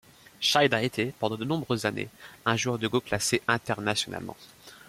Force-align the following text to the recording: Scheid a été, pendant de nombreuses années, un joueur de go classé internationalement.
Scheid 0.39 0.73
a 0.73 0.81
été, 0.81 1.13
pendant 1.19 1.37
de 1.37 1.45
nombreuses 1.45 1.85
années, 1.85 2.09
un 2.47 2.57
joueur 2.57 2.79
de 2.79 2.87
go 2.87 3.01
classé 3.01 3.43
internationalement. 3.47 4.35